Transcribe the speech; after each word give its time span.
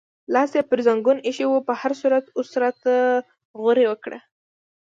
لاس 0.33 0.51
یې 0.57 0.63
پر 0.69 0.79
زنګون 0.87 1.17
ایښی 1.25 1.45
و، 1.47 1.65
په 1.67 1.73
هر 1.81 1.91
صورت 2.01 2.23
اوس 2.37 2.49
راته 2.61 2.93
غورې 3.61 3.85
وکړه. 3.87 4.19